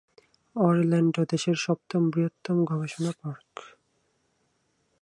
Orlando 0.55 1.21
দেশের 1.29 1.57
সপ্তম 1.57 2.01
বৃহত্তম 2.11 2.57
গবেষণা 2.65 3.11
পার্ক। 3.21 3.53